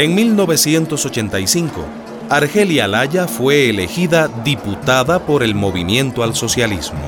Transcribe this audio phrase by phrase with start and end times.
[0.00, 1.84] En 1985,
[2.30, 7.02] Argelia Laya fue elegida diputada por el Movimiento al Socialismo.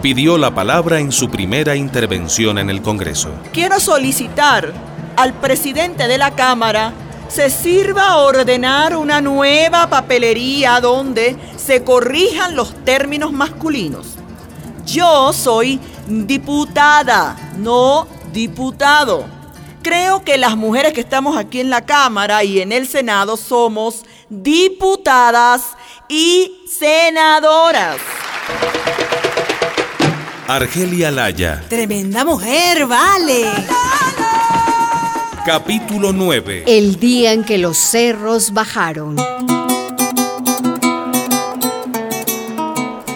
[0.00, 3.28] Pidió la palabra en su primera intervención en el Congreso.
[3.52, 4.72] Quiero solicitar
[5.16, 6.94] al presidente de la Cámara
[7.28, 14.14] se sirva a ordenar una nueva papelería donde se corrijan los términos masculinos.
[14.86, 19.37] Yo soy diputada, no diputado.
[19.88, 24.04] Creo que las mujeres que estamos aquí en la Cámara y en el Senado somos
[24.28, 25.62] diputadas
[26.10, 27.96] y senadoras.
[30.46, 31.64] Argelia Laya.
[31.70, 33.50] Tremenda mujer, vale.
[35.46, 36.64] Capítulo 9.
[36.66, 39.16] El día en que los cerros bajaron.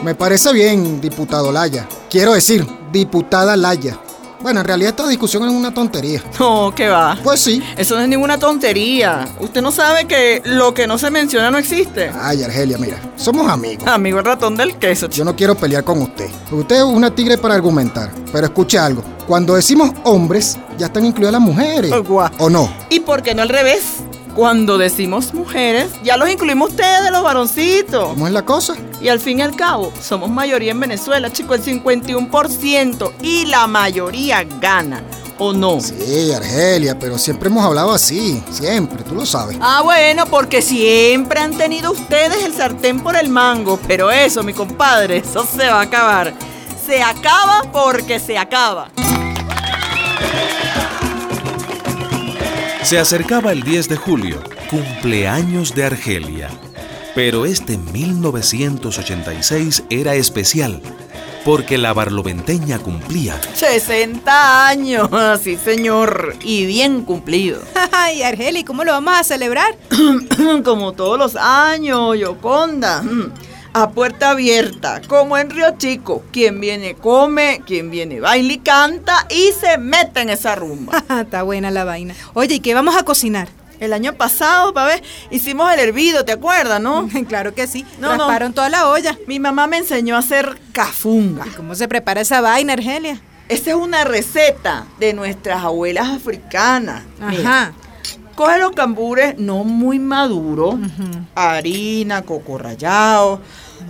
[0.02, 1.86] Me parece bien, diputado Laya.
[2.08, 3.98] Quiero decir, diputada Laya.
[4.42, 6.22] Bueno, en realidad esta discusión es una tontería.
[6.42, 7.16] No, ¿qué va?
[7.22, 7.62] Pues sí.
[7.76, 9.28] Eso no es ninguna tontería.
[9.38, 12.10] Usted no sabe que lo que no se menciona no existe.
[12.20, 13.86] Ay, Argelia, mira, somos amigos.
[13.86, 15.08] Amigo el ratón del queso.
[15.08, 16.28] Yo no quiero pelear con usted.
[16.50, 18.10] Usted es una tigre para argumentar.
[18.32, 19.02] Pero escuche algo.
[19.26, 21.92] Cuando decimos hombres, ya están incluidas las mujeres.
[21.92, 22.28] Oh.
[22.38, 22.72] ¿O no?
[22.90, 23.98] ¿Y por qué no al revés?
[24.34, 28.08] Cuando decimos mujeres, ya los incluimos ustedes, los varoncitos.
[28.08, 28.74] ¿Cómo es la cosa?
[29.02, 33.12] Y al fin y al cabo, somos mayoría en Venezuela, chico, el 51%.
[33.20, 35.02] Y la mayoría gana,
[35.38, 35.80] ¿o no?
[35.80, 38.42] Sí, Argelia, pero siempre hemos hablado así.
[38.50, 39.58] Siempre, tú lo sabes.
[39.60, 43.78] Ah, bueno, porque siempre han tenido ustedes el sartén por el mango.
[43.86, 46.32] Pero eso, mi compadre, eso se va a acabar.
[46.86, 48.88] Se acaba porque se acaba.
[52.92, 56.50] Se acercaba el 10 de julio, cumpleaños de Argelia.
[57.14, 60.82] Pero este 1986 era especial,
[61.42, 65.08] porque la barloventeña cumplía 60 años,
[65.42, 67.62] sí señor, y bien cumplido.
[67.92, 69.74] Ay, Argeli, ¿cómo lo vamos a celebrar?
[70.62, 73.02] Como todos los años, Yoconda.
[73.74, 76.22] A puerta abierta, como en Río Chico.
[76.30, 81.02] Quien viene come, quien viene baila y canta y se mete en esa rumba.
[81.22, 82.14] Está buena la vaina.
[82.34, 83.48] Oye, ¿y qué vamos a cocinar?
[83.80, 87.08] El año pasado, pa' ver, hicimos el hervido, ¿te acuerdas, no?
[87.28, 87.86] claro que sí.
[87.98, 88.18] No, no.
[88.18, 89.18] Rasparon toda la olla.
[89.26, 91.46] Mi mamá me enseñó a hacer cafunga.
[91.46, 93.20] ¿Y cómo se prepara esa vaina, Argelia?
[93.48, 97.02] Esa es una receta de nuestras abuelas africanas.
[97.18, 97.72] Mira, Ajá.
[98.34, 100.76] Coge los cambures no muy maduros,
[101.34, 103.40] harina, coco rallado,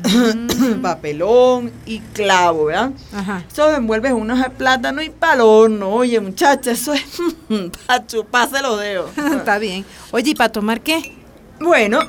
[0.82, 2.90] papelón y clavo, ¿verdad?
[3.14, 3.44] Ajá.
[3.50, 5.90] Eso envuelves en unos de plátano y palón, ¿no?
[5.90, 7.04] Oye, muchacha, eso es
[7.86, 9.10] para chuparse los dedos.
[9.36, 9.84] Está bien.
[10.10, 11.16] Oye, ¿y para tomar qué?
[11.60, 12.00] Bueno,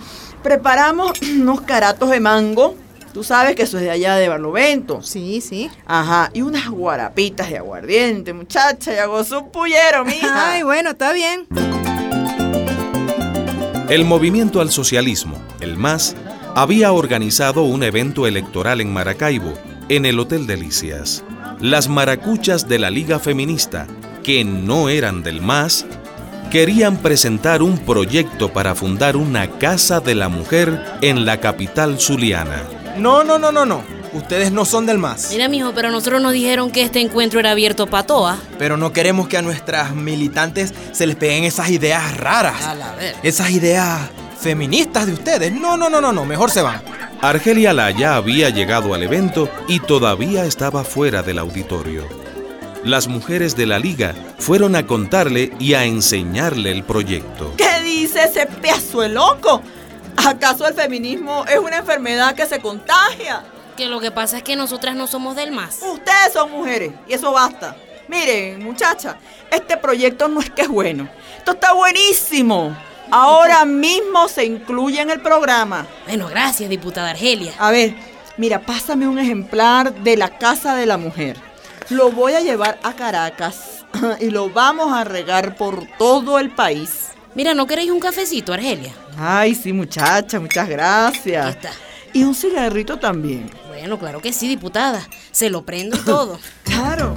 [0.42, 2.76] preparamos unos caratos de mango.
[3.12, 5.02] Tú sabes que eso es de allá de Barlovento.
[5.02, 5.70] Sí, sí.
[5.84, 10.52] Ajá, y unas guarapitas de aguardiente, muchacha, y hago su pullero, mija.
[10.52, 11.46] Ay, bueno, está bien.
[13.92, 16.16] El movimiento al socialismo, el MAS,
[16.54, 19.52] había organizado un evento electoral en Maracaibo,
[19.90, 21.22] en el Hotel Delicias.
[21.60, 23.86] Las maracuchas de la Liga Feminista,
[24.22, 25.84] que no eran del MAS,
[26.50, 32.62] querían presentar un proyecto para fundar una Casa de la Mujer en la capital zuliana.
[32.96, 33.84] No, no, no, no, no.
[34.12, 35.28] Ustedes no son del MAS.
[35.30, 38.38] Mira, mijo, pero nosotros nos dijeron que este encuentro era abierto para todas.
[38.58, 42.62] Pero no queremos que a nuestras militantes se les peguen esas ideas raras.
[42.64, 43.16] A la ver.
[43.22, 44.00] Esas ideas
[44.38, 45.52] feministas de ustedes.
[45.52, 46.24] No, no, no, no, no.
[46.26, 46.82] Mejor se van.
[47.22, 52.06] Argelia Laya había llegado al evento y todavía estaba fuera del auditorio.
[52.84, 57.54] Las mujeres de la liga fueron a contarle y a enseñarle el proyecto.
[57.56, 59.62] ¿Qué dice ese pedazo de loco?
[60.16, 63.44] ¿Acaso el feminismo es una enfermedad que se contagia?
[63.82, 65.80] Que lo que pasa es que nosotras no somos del MAS.
[65.82, 67.74] Ustedes son mujeres y eso basta.
[68.06, 69.16] Miren, muchacha,
[69.50, 71.08] este proyecto no es que es bueno.
[71.36, 72.76] Esto está buenísimo.
[73.10, 75.84] Ahora mismo se incluye en el programa.
[76.06, 77.54] Bueno, gracias, diputada Argelia.
[77.58, 77.96] A ver,
[78.36, 81.36] mira, pásame un ejemplar de la Casa de la Mujer.
[81.88, 83.84] Lo voy a llevar a Caracas
[84.20, 87.08] y lo vamos a regar por todo el país.
[87.34, 88.92] Mira, ¿no queréis un cafecito, Argelia?
[89.18, 91.46] Ay, sí, muchacha, muchas gracias.
[91.46, 91.72] Aquí está.
[92.14, 93.50] Y un cigarrito también.
[93.82, 95.08] Bueno, claro que sí, diputada.
[95.32, 96.38] Se lo prendo todo.
[96.62, 97.16] Claro.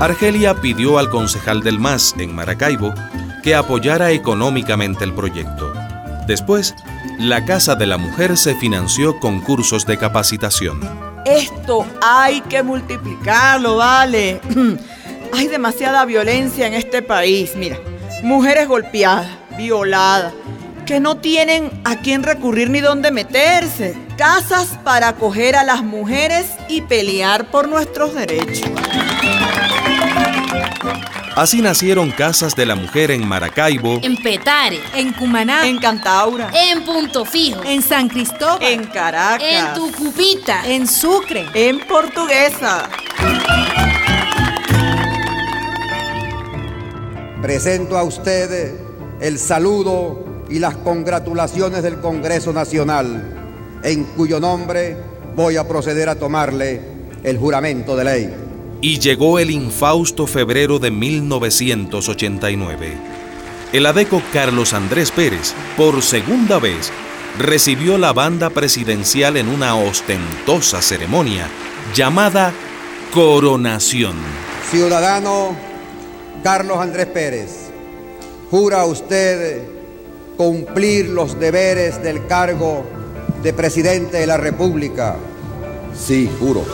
[0.00, 2.94] Argelia pidió al concejal del MAS en Maracaibo
[3.42, 5.72] que apoyara económicamente el proyecto.
[6.28, 6.76] Después,
[7.18, 10.80] la Casa de la Mujer se financió con cursos de capacitación.
[11.26, 14.40] Esto hay que multiplicarlo, vale.
[15.34, 17.56] Hay demasiada violencia en este país.
[17.56, 17.78] Mira,
[18.22, 20.34] mujeres golpeadas, violadas,
[20.86, 23.96] que no tienen a quién recurrir ni dónde meterse.
[24.16, 28.70] Casas para acoger a las mujeres y pelear por nuestros derechos.
[31.34, 34.80] Así nacieron Casas de la Mujer en Maracaibo, En Petare.
[34.94, 35.66] En Cumaná.
[35.66, 36.50] En Cantaura.
[36.52, 37.62] En Punto Fijo.
[37.64, 38.62] En San Cristóbal.
[38.62, 39.42] En Caracas.
[39.42, 40.66] En Tucupita.
[40.66, 41.46] En Sucre.
[41.54, 42.90] En Portuguesa.
[47.40, 48.74] Presento a ustedes
[49.20, 54.94] el saludo y las congratulaciones del Congreso Nacional, en cuyo nombre
[55.34, 56.80] voy a proceder a tomarle
[57.24, 58.30] el juramento de ley.
[58.82, 62.92] y llegó el infausto febrero de 1989.
[63.72, 66.90] El adeco Carlos Andrés Pérez, por segunda vez,
[67.38, 71.46] recibió la banda presidencial en una ostentosa ceremonia
[71.94, 72.52] llamada
[73.14, 74.16] coronación.
[74.70, 75.56] Ciudadano
[76.42, 77.68] Carlos Andrés Pérez,
[78.50, 79.71] jura usted
[80.42, 82.84] cumplir los deberes del cargo
[83.44, 85.16] de presidente de la República.
[85.96, 86.64] Sí, juro.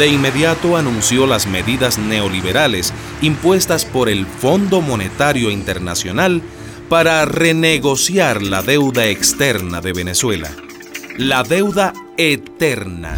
[0.00, 6.42] De inmediato anunció las medidas neoliberales impuestas por el Fondo Monetario Internacional
[6.88, 10.50] para renegociar la deuda externa de Venezuela.
[11.18, 13.16] La deuda eterna.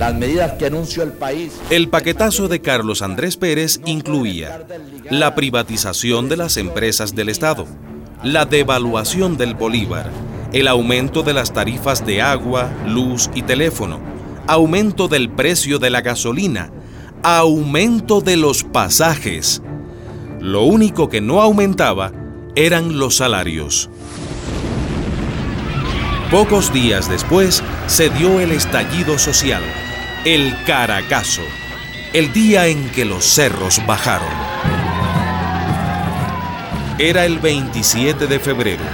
[0.00, 1.52] Las medidas que anunció el país.
[1.68, 4.64] El paquetazo de Carlos Andrés Pérez incluía
[5.10, 7.66] la privatización de las empresas del Estado,
[8.22, 10.10] la devaluación del bolívar,
[10.54, 14.00] el aumento de las tarifas de agua, luz y teléfono,
[14.46, 16.70] aumento del precio de la gasolina,
[17.22, 19.60] aumento de los pasajes.
[20.40, 22.10] Lo único que no aumentaba
[22.54, 23.90] eran los salarios.
[26.30, 29.64] Pocos días después se dio el estallido social,
[30.24, 31.42] el Caracazo,
[32.12, 34.28] el día en que los cerros bajaron.
[36.98, 38.84] Era el 27 de febrero.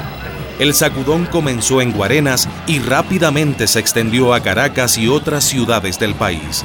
[0.58, 6.14] El sacudón comenzó en Guarenas y rápidamente se extendió a Caracas y otras ciudades del
[6.14, 6.64] país.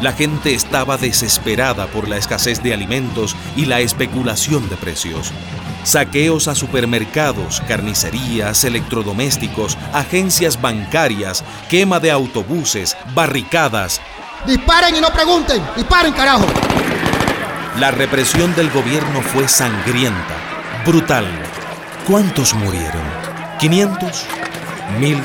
[0.00, 5.30] La gente estaba desesperada por la escasez de alimentos y la especulación de precios.
[5.84, 14.00] Saqueos a supermercados, carnicerías, electrodomésticos, agencias bancarias, quema de autobuses, barricadas.
[14.46, 15.62] Disparen y no pregunten.
[15.76, 16.46] Disparen, carajo.
[17.78, 20.36] La represión del gobierno fue sangrienta,
[20.86, 21.26] brutal.
[22.06, 23.02] ¿Cuántos murieron?
[23.60, 24.22] ¿500?
[24.98, 25.18] ¿Mil?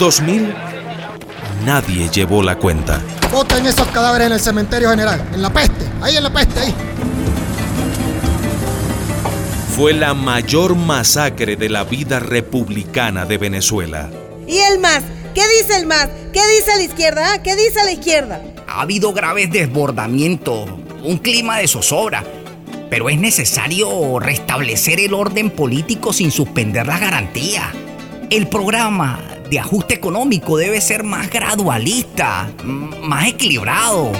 [0.00, 0.52] ¿Dos mil?
[1.64, 3.00] Nadie llevó la cuenta.
[3.32, 5.26] Boten esos cadáveres en el cementerio general.
[5.32, 5.86] En la peste.
[6.02, 6.74] Ahí en la peste, ahí.
[9.74, 14.10] Fue la mayor masacre de la vida republicana de Venezuela.
[14.46, 15.02] ¿Y el MAS?
[15.34, 16.10] ¿Qué dice el MAS?
[16.32, 17.32] ¿Qué dice la izquierda?
[17.32, 17.42] ah?
[17.42, 18.42] ¿Qué dice la izquierda?
[18.68, 20.68] Ha habido graves desbordamientos,
[21.02, 22.22] un clima de zozobra,
[22.90, 27.66] pero es necesario restablecer el orden político sin suspender las garantías.
[28.30, 29.18] El programa
[29.54, 34.10] de ajuste económico debe ser más gradualista, más equilibrado.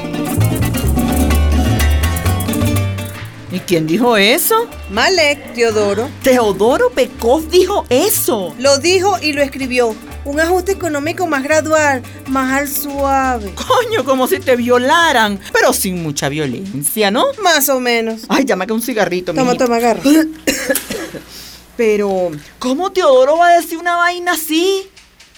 [3.51, 4.69] ¿Y quién dijo eso?
[4.91, 6.09] Malek, Teodoro.
[6.23, 8.55] Teodoro Pekov dijo eso.
[8.61, 9.97] Lo dijo y lo escribió.
[10.25, 13.53] Un ajuste económico más gradual, más al suave.
[13.57, 17.25] Coño, como si te violaran, pero sin mucha violencia, ¿no?
[17.43, 18.23] Más o menos.
[18.29, 19.65] Ay, llama que un cigarrito, Toma, mijito.
[19.65, 20.01] toma, agarra.
[21.77, 22.31] Pero,
[22.61, 24.89] ¿cómo Teodoro va a decir una vaina así?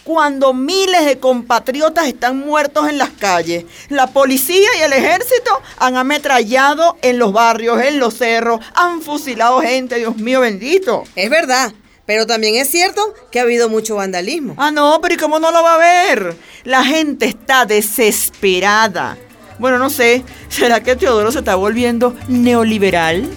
[0.06, 5.96] Cuando miles de compatriotas están muertos en las calles, la policía y el ejército han
[5.96, 11.02] ametrallado en los barrios, en los cerros, han fusilado gente, Dios mío bendito.
[11.16, 11.72] Es verdad,
[12.06, 14.54] pero también es cierto que ha habido mucho vandalismo.
[14.58, 16.36] Ah, no, pero ¿y cómo no lo va a ver?
[16.62, 19.18] La gente está desesperada.
[19.58, 23.28] Bueno, no sé, ¿será que Teodoro se está volviendo neoliberal?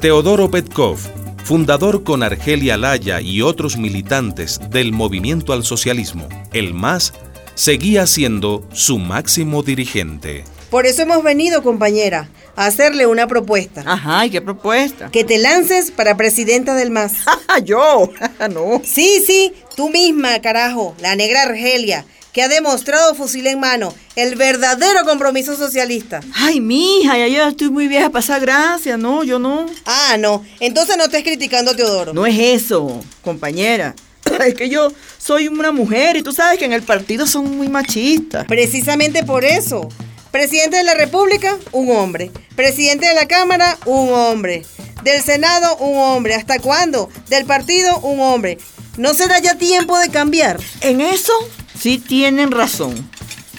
[0.00, 1.15] Teodoro Petkov,
[1.46, 7.12] fundador con Argelia Laya y otros militantes del movimiento al socialismo, el MAS,
[7.54, 10.42] seguía siendo su máximo dirigente.
[10.70, 13.84] Por eso hemos venido, compañera, a hacerle una propuesta.
[13.86, 15.08] Ajá, ¿y qué propuesta?
[15.12, 17.12] Que te lances para presidenta del MAS.
[17.64, 18.10] Yo,
[18.50, 18.82] no.
[18.84, 22.04] Sí, sí, tú misma, carajo, la negra Argelia,
[22.36, 26.20] que ha demostrado fusil en mano el verdadero compromiso socialista.
[26.34, 29.64] Ay, mija, ya yo estoy muy vieja para esa gracia, no, yo no.
[29.86, 32.12] Ah, no, entonces no estés criticando a Teodoro.
[32.12, 33.94] No es eso, compañera.
[34.46, 37.70] Es que yo soy una mujer y tú sabes que en el partido son muy
[37.70, 38.44] machistas.
[38.44, 39.88] Precisamente por eso.
[40.30, 42.30] Presidente de la República, un hombre.
[42.54, 44.66] Presidente de la Cámara, un hombre.
[45.04, 46.34] Del Senado, un hombre.
[46.34, 47.08] ¿Hasta cuándo?
[47.30, 48.58] Del partido, un hombre.
[48.98, 50.60] ¿No será ya tiempo de cambiar?
[50.82, 51.32] En eso
[51.78, 53.08] sí tienen razón.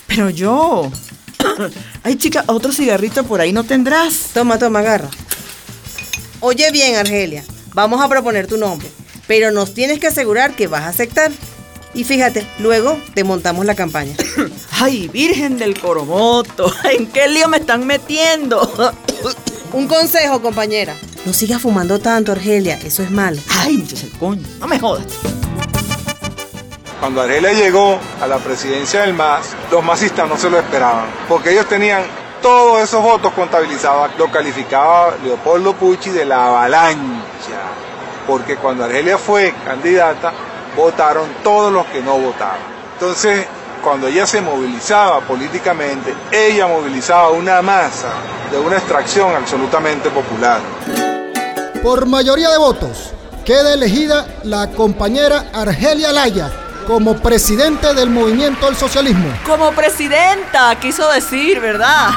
[0.07, 0.91] Pero yo...
[2.03, 4.29] Ay, chica, otro cigarrito por ahí no tendrás.
[4.33, 5.09] Toma, toma, agarra.
[6.39, 7.43] Oye bien, Argelia,
[7.73, 8.87] vamos a proponer tu nombre,
[9.25, 11.31] pero nos tienes que asegurar que vas a aceptar.
[11.93, 14.15] Y fíjate, luego te montamos la campaña.
[14.71, 18.61] Ay, Virgen del Coromoto, ¿en qué lío me están metiendo?
[19.73, 20.95] Un consejo, compañera.
[21.25, 23.41] No sigas fumando tanto, Argelia, eso es malo.
[23.49, 25.05] Ay, muchacha, coño, no me jodas.
[26.99, 31.51] Cuando Argelia llegó a la presidencia del MAS, los masistas no se lo esperaban, porque
[31.51, 32.01] ellos tenían
[32.41, 34.09] todos esos votos contabilizados.
[34.17, 37.61] Lo calificaba Leopoldo Pucci de la avalancha,
[38.25, 40.33] porque cuando Argelia fue candidata,
[40.75, 42.57] votaron todos los que no votaban.
[42.93, 43.45] Entonces,
[43.83, 48.09] cuando ella se movilizaba políticamente, ella movilizaba una masa
[48.51, 50.61] de una extracción absolutamente popular.
[51.83, 53.13] Por mayoría de votos,
[53.45, 56.51] queda elegida la compañera Argelia Laya
[56.87, 59.27] como presidente del movimiento del socialismo.
[59.45, 62.09] Como presidenta, quiso decir, ¿verdad?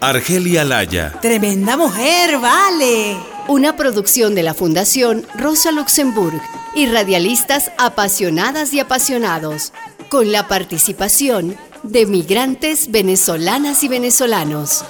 [0.00, 1.12] Argelia Laya.
[1.22, 3.16] Tremenda mujer, vale.
[3.46, 6.42] Una producción de la Fundación Rosa Luxemburg
[6.74, 9.72] y radialistas apasionadas y apasionados,
[10.08, 14.84] con la participación de migrantes venezolanas y venezolanos.